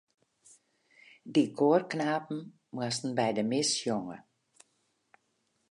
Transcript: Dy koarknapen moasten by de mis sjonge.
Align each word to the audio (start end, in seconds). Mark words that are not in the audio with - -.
Dy 1.33 1.43
koarknapen 1.57 2.39
moasten 2.73 3.11
by 3.17 3.29
de 3.37 3.43
mis 3.51 3.69
sjonge. 3.79 4.17